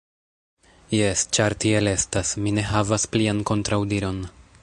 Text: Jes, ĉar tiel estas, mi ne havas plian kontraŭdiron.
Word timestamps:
Jes, 0.99 1.21
ĉar 1.37 1.55
tiel 1.65 1.91
estas, 1.91 2.33
mi 2.45 2.55
ne 2.59 2.65
havas 2.71 3.07
plian 3.17 3.45
kontraŭdiron. 3.53 4.27